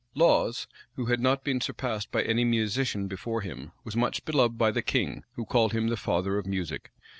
[0.15, 4.71] Laws, who had not been surpassed by any musician before him, was much beloved by
[4.71, 6.89] the king, who called him the father of music.